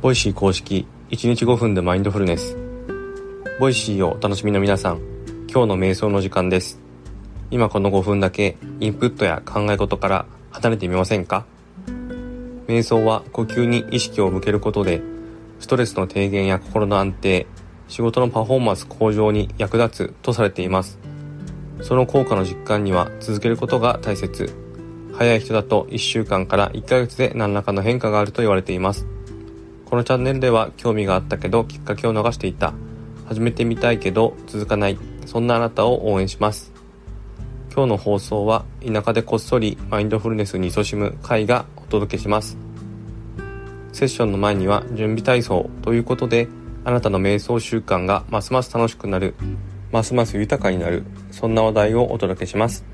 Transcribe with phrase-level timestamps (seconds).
[0.00, 2.56] ボイシー公式1日5分でマインドフルネス。
[3.58, 5.00] ボイシーをお楽しみの皆さん
[5.46, 6.80] 今日の瞑想の時間です。
[7.50, 11.44] 今この5分だけインプットや考え事から離れてみませんか？
[12.66, 15.02] 瞑想は呼吸に意識を向けることで
[15.58, 17.46] ストレスの低減や心の安定
[17.88, 20.98] 仕事のパフォーマンス向上に役立つとされています。
[21.82, 24.48] その効果の実感には続けることが大切。
[25.12, 29.06] 早い人だと1週間から1ヶ月で何らかの変化があると言われています。
[29.90, 32.72] このチャンネルでは興味があったけどきっかけを逃していた。
[33.26, 34.96] 始めてみたいけど続かない。
[35.26, 36.72] そんなあなたを応援します。
[37.74, 42.56] 今日の放送は田舎でこっそりマインドフルネスに勤しむ会がお届けします。
[43.92, 46.46] セッションの前には準備体操ということで
[46.84, 49.34] あなたの瞑想習慣がますます楽しくなる
[49.90, 52.84] ますます豊かになるそんな話題をお届けします。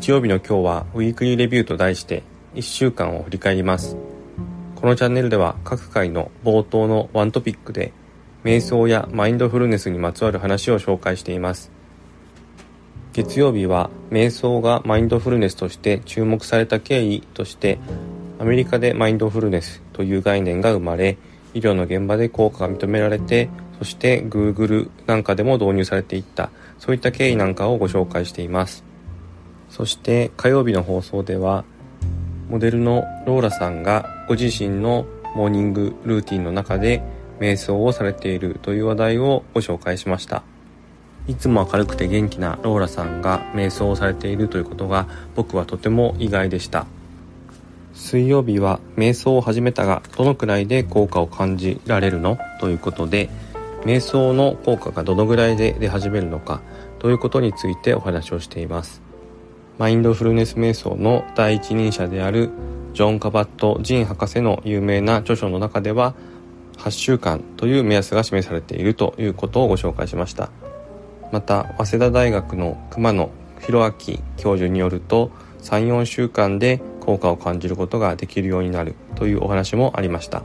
[0.00, 2.22] 日曜日の今日はウィークリーレビューと題して
[2.54, 3.98] 1週間を振り返ります。
[4.74, 7.92] このチャンネルでは各回の冒頭のワントピックで
[8.42, 11.70] 瞑想やマインドフルネスにまつわる話を紹介しています。
[13.12, 17.78] 月曜日は瞑想がマインドフルネスとして注目された経緯として
[18.38, 21.18] アメリカでマインドフルネスという概念が生まれ
[21.52, 26.48] 医療の現場で効果が認められてそして Google なんかでも導入されていった
[26.78, 28.88] そういった経緯なんかをご紹介しています。
[29.70, 31.64] そして火曜日の放送では
[32.50, 37.02] モデルのローラさんがご自身のモーニングルーティンの中で
[37.38, 40.42] 瞑想をされているという話題をご紹介しました。
[41.28, 46.86] いつも明るくて元気なローラさんが瞑想をされているということが僕はとても意外でした。
[47.94, 52.38] 水曜日は瞑想を始めたがどのくらいで効果を感じられるの？
[52.60, 53.30] ということで
[53.84, 56.60] 瞑想の効果がどのぐらいで出始めるのか
[56.98, 59.00] ということについてお話をしています。
[59.80, 62.50] マインドフルネス瞑想の第一人者である
[62.92, 66.14] ジョン・カバット・ジン博士の有名な著書の中では
[66.76, 70.50] 8週間という目安が示されているということをご紹介しました。
[71.32, 75.30] また早稲田大学の熊野博明教授によると
[75.62, 80.42] 34週間で効果を感じることができるようになるというお話もありました。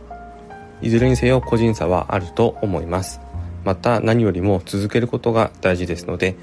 [0.82, 3.20] いずれにせよ個人差はあると思います。
[3.66, 6.38] また何よりも続けることが大事ですので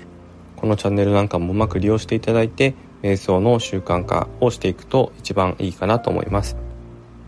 [0.62, 6.56] このチャンネルなんかもうまく利用していただいて瞑想の習慣化をしていくと一番いいかなと思います。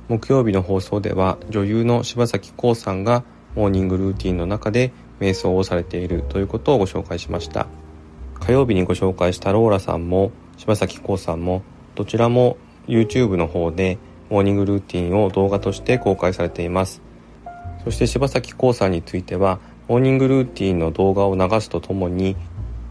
[0.08, 3.24] 木曜日の放送では女優の柴咲コウさんが
[3.56, 7.66] モーニングルーティンの中で瞑想をされているということをご紹介しました。
[8.38, 11.64] 火曜日にご紹介したローラさんも柴咲コウさんも
[11.96, 12.56] どちらも
[12.86, 13.98] YouTube の方で
[14.30, 17.02] モーニングルーティンを動画として公開されています。
[17.82, 19.58] そして柴咲コウさんについては
[19.88, 22.36] モーニングルーティンの動画を流すとともに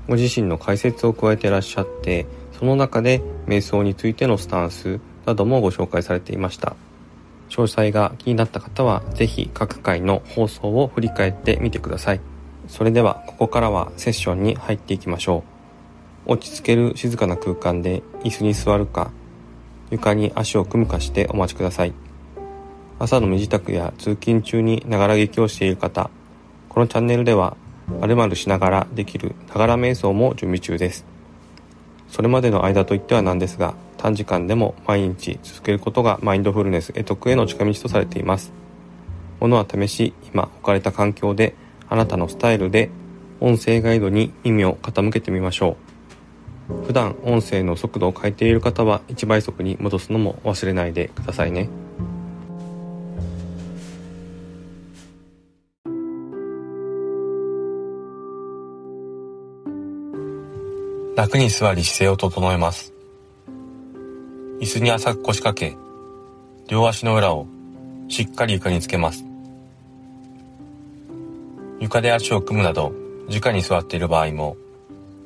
[0.07, 6.75] ご自身の解説を加えてらっしゃってその中で瞑想についてのスタンスなどもご紹介されていました。
[7.49, 12.21] 詳細が気になった方は是非各回の放送を振り返ってみてください。
[12.67, 15.43] それではここからはセッションに入っていきましょ
[16.27, 16.31] う。
[16.33, 19.11] 落ち着ける静かな空間で椅子に座るか
[19.91, 21.93] 床に足を組むかしてお待ちください。
[22.99, 26.09] 朝の身支度や通勤中にながら劇をしている方
[26.69, 27.57] このチャンネルでは
[28.01, 31.05] 〇〇しながらできるながら瞑想も準備中です。
[32.09, 38.53] それまでの間といってはなんですが短時間でも毎日続けることがマインドフルネス得得への近道とされています。
[39.39, 41.55] ものは試し今置かれた環境で
[41.89, 42.89] あなたのスタイルで
[43.39, 45.77] 音声ガイドに耳を傾けてみましょ
[46.81, 46.85] う。
[46.85, 51.67] 普段音声の速度を変えている方は1倍速に戻すのも忘れないでくださいね。
[61.15, 62.91] 楽に座り姿勢を整えます。
[64.59, 65.77] 椅子に浅く腰掛け、
[66.67, 67.45] 両足の裏を
[68.07, 69.23] しっかり床につけます。
[71.79, 72.91] 床で足を組むなど、
[73.29, 74.57] 直に座っている場合も、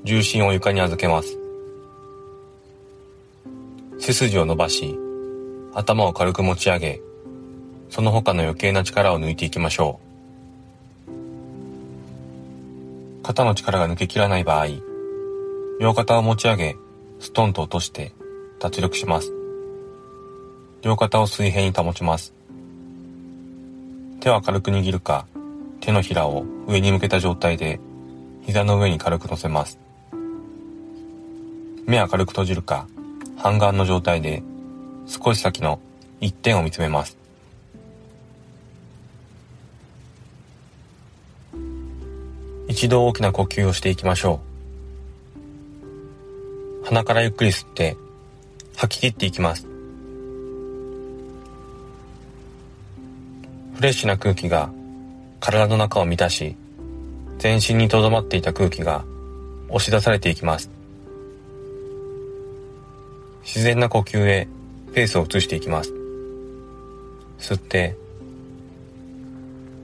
[0.03, 1.39] 重心を床に預けます。
[3.97, 4.94] 背筋を伸ばし、
[5.73, 7.00] 頭を軽く持ち上げ、
[7.89, 10.01] その他の余計な力を抜いていきましょ
[13.21, 13.23] う。
[13.23, 14.67] 肩の力が抜けきらない場合、
[15.79, 16.75] 両肩を持ち上げ、
[17.19, 18.12] ストンと落として
[18.59, 19.31] 脱力します。
[20.81, 22.33] 両肩を水平に保ちます。
[24.19, 25.27] 手は軽く握るか、
[25.79, 27.79] 手のひらを上に向けた状態で
[28.41, 29.77] 膝の上に軽く乗せます。
[31.85, 32.88] 目は軽く閉じるか、
[33.38, 34.41] 半眼の状態で
[35.06, 35.80] 少し先の
[36.19, 37.15] 一点を見つめます。
[42.68, 44.56] 一度大きな呼吸をしていきましょう。
[46.87, 47.97] 鼻からゆっくり吸って
[48.77, 49.67] 吐き切っていきます。
[53.75, 54.69] フレッシュな空気が
[55.41, 56.55] 体の中を満たし
[57.39, 59.03] 全身に留まっていた空気が
[59.67, 60.69] 押し出されていきます。
[63.43, 64.47] 自然な呼吸へ
[64.93, 65.93] ペースを移していきます。
[67.37, 67.97] 吸って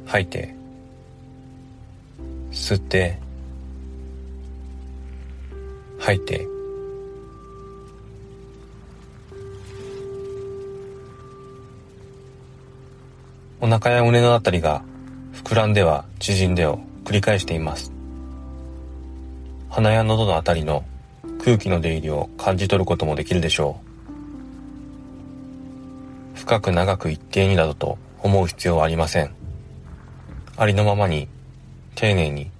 [0.06, 0.56] 吐いて
[2.54, 3.20] 吸って
[6.00, 6.53] 吐いて。
[13.64, 14.84] お腹や胸のあたりが
[15.32, 17.94] 膨らんでは縮んでを繰り返しています。
[19.70, 20.84] 鼻や喉のあたりの
[21.46, 23.80] 空気の出入りを感じ取ることもできるでしょ
[26.36, 26.40] う。
[26.40, 29.34] 深く長く一定になどと思う必要はありません。
[30.58, 31.30] ありのままに
[31.96, 32.52] 丁寧に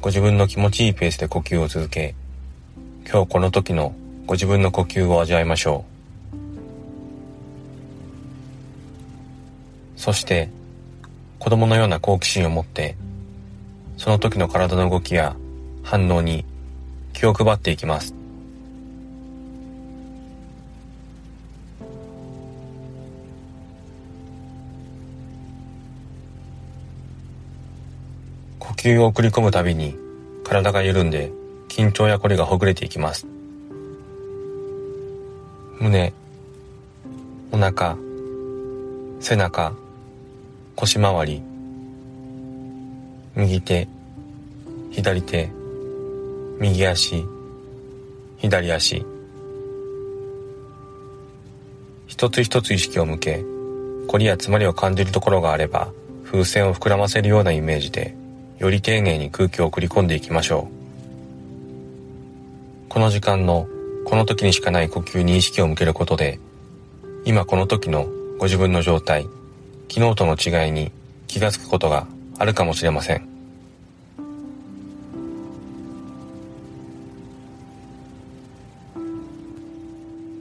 [0.00, 2.14] ご自分の気持ちいいペースで呼吸を続け
[3.06, 3.94] 今日この時の
[4.24, 5.91] ご自分の呼吸を味わいましょう。
[10.02, 10.48] そして
[11.38, 12.96] 子供のような好奇心を持って
[13.96, 15.36] その時の体の動きや
[15.84, 16.44] 反応に
[17.12, 18.12] 気を配っていきます。
[28.58, 29.94] 呼吸を送り込むたびに
[30.42, 31.30] 体が緩んで
[31.68, 33.28] 緊張やこりがほぐれていきます。
[35.78, 36.12] 胸
[37.52, 37.96] お腹
[39.20, 39.72] 背中
[40.76, 41.42] 腰回り
[43.36, 43.88] 右手
[44.90, 45.50] 左手
[46.60, 47.24] 右足
[48.38, 49.06] 左足。
[52.06, 53.44] 一つ一つ意識を向け
[54.06, 55.92] 凝りや詰まりを感じるところがあれば
[56.24, 58.14] 風船を膨らませるようなイメージで
[58.58, 60.82] より丁寧に空気を送り込んでいきましょう。
[62.90, 63.66] この時間の
[64.04, 66.38] この時にしかない呼吸に意識を向けることで
[67.24, 68.06] 今この時の
[68.38, 69.26] ご自分の状態
[69.94, 70.90] 昨日との違いに
[71.26, 72.06] 気がつくことが
[72.38, 73.28] あるかもしれません。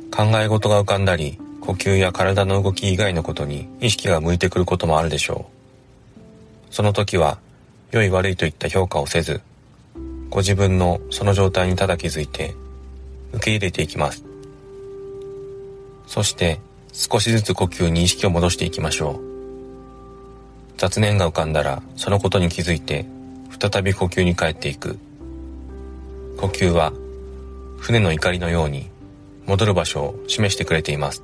[0.09, 5.49] 考え事が浮かんだり呼吸や体の動き以外のことに意識が向いてくることもあるでしょ
[6.69, 6.73] う。
[6.73, 7.37] その時は
[7.91, 9.41] 良い悪いといった評価をせず
[10.29, 12.55] ご自分のその状態にただ気づいて
[13.33, 14.23] 受け入れていきます。
[16.07, 16.61] そして
[16.93, 19.30] 少しずつ呼吸に意識を戻していきましょう。
[20.81, 23.05] 雑念が浮かんだらそのことに気づいて
[23.59, 24.97] 再び呼吸に帰っていく。
[26.37, 26.91] 呼吸は
[27.77, 28.89] 船の怒りのように
[29.45, 31.21] 戻る場所を示してくれています。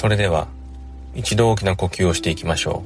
[0.00, 0.48] それでは
[1.14, 2.82] 一度大きな呼吸をしていきましょ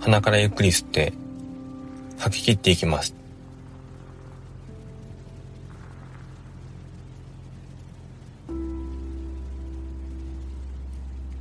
[0.00, 0.02] う。
[0.02, 1.12] 鼻からゆっくり吸って
[2.18, 3.14] 吐き切っていきます。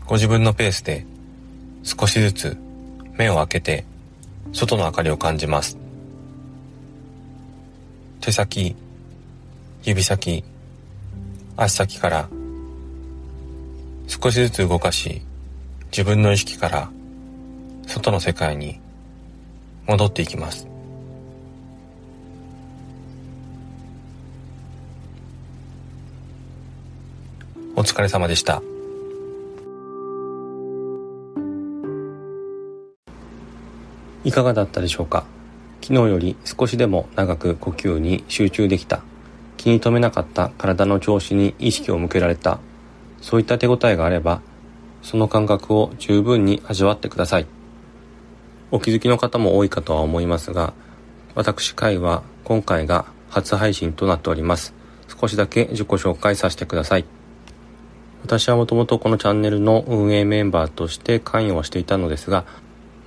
[0.05, 1.07] ご自分のペースで
[1.81, 2.57] 少しずつ
[3.13, 3.85] 目を開けて
[4.53, 5.79] 外の明かりを感じます。
[8.21, 8.75] 手先
[9.81, 10.43] 指先
[11.55, 12.29] 足先から
[14.07, 15.21] 少しずつ動かし
[15.91, 16.89] 自分の意識から
[17.85, 18.79] 外の世界に
[19.85, 20.67] 戻っていきます。
[27.75, 28.61] お疲れ様でした。
[34.23, 35.25] いかがだったでしょうか？
[35.81, 39.03] 昨日より少しでも長く呼吸に集中できた。
[39.57, 42.59] 気に留めなかった体の調子に意識を向けられた。
[43.21, 44.41] そういった手応えがあれば、
[45.01, 47.47] その感覚を十分に味わってください。
[48.71, 50.73] お気づきの方も多いかとは思いますが、
[51.35, 54.73] 私会は今回が初配信となっております。
[55.19, 57.05] 少しだけ自己紹介させてください。
[58.23, 62.45] 私はもともとこのチャンネルの運営メンバーとして関与はしていたのですが、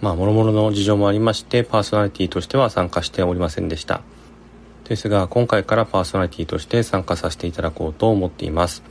[0.00, 4.00] まあ、諸々の事情もありまして、パーソナリティとしては参加しておりませんでした。
[4.84, 8.82] ですが、今回からパーソナリティとして参加させていただこうと思っています。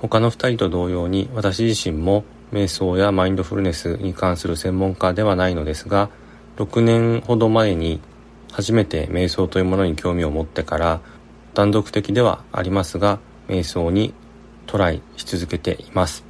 [0.00, 6.10] 他の2人と同様に私自身も瞑想やマインドフルネスに関する専門家ではないのですが
[6.56, 8.00] 6年ほど前に
[8.52, 11.00] 初めて瞑想というものに興味を持ってから
[11.54, 14.14] 断続的ではありますが瞑想に
[14.66, 16.24] トライし続けています。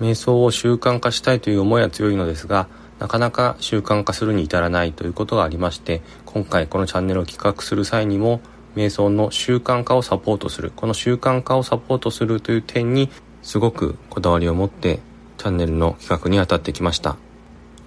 [0.00, 8.40] 瞑想を習慣化したいという思いは強いのですがなかなか習慣化するに至らないということがありまして今回このチャンネルを企画する際にも
[8.74, 13.10] 瞑想の習慣化をサポートするこの習慣化をサポートするという点に
[13.42, 15.00] すごくこだわりを持って
[15.38, 17.16] チャンネルの企画に当たってきました。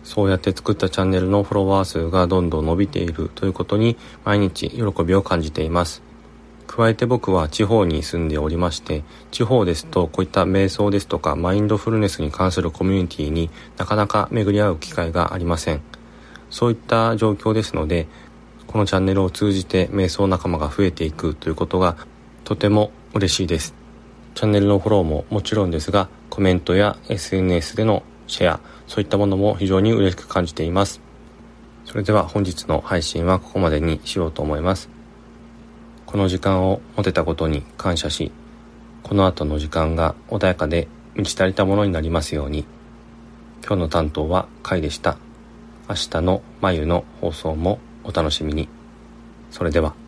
[0.03, 6.03] そうやって作ったチャンネルのフォロワー数がどんどん伸びているということに毎日喜びを感じています。
[6.67, 15.81] 加えて僕は地方に住んでおりまして地方ですとこういった瞑想ですとかマインドフルネスに関するコミュニティになかなか巡り合う機会がありません。
[16.49, 18.07] そういった状況ですので
[18.75, 21.95] このチャンネルを通じて瞑想仲間が増えていくということが
[22.43, 23.73] とても嬉しいです
[24.33, 30.99] チャンネルのフォローももちろんですがコメントや SNS でのシェアそういったものも非常に嬉しく感じています
[31.85, 34.89] それでは本日の配信はここまでにしようと思います
[36.05, 38.33] この時間を持てたことに感謝し、
[39.03, 42.65] この後の時間が穏やかで満ち足りたものになりますように。
[43.65, 45.17] 今日の担当はカイでした。
[45.89, 48.69] 明日の眉の放送もお楽しみに。
[49.51, 50.04] それでは。